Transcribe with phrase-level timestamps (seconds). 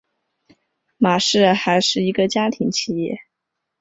[0.97, 3.19] 玛氏还是一个家庭企业。